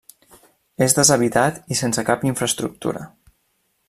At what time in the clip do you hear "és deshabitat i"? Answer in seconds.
0.85-1.79